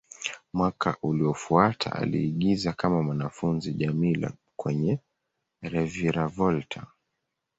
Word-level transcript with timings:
Mwaka 0.53 0.95
uliofuata, 1.01 1.93
aliigiza 1.93 2.73
kama 2.73 3.03
mwanafunzi 3.03 3.71
Djamila 3.73 4.33
kwenye 4.55 4.99
"Reviravolta". 5.61 6.87